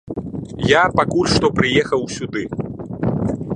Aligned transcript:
Я 0.69 0.83
пакуль 0.99 1.29
што 1.35 1.45
прыехаў 1.59 2.01
сюды. 2.17 2.43